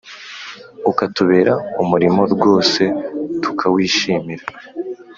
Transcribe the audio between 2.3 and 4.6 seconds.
rwose tukawishimira